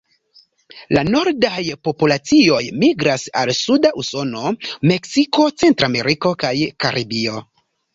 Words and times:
La 0.97 1.03
nordaj 1.15 1.59
populacioj 1.89 2.63
migras 2.85 3.29
al 3.45 3.55
suda 3.61 3.95
Usono, 4.07 4.57
Meksiko, 4.95 5.51
Centrameriko 5.63 6.39
kaj 6.47 6.57
Karibio. 6.85 7.43